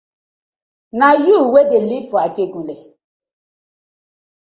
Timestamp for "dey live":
1.69-2.07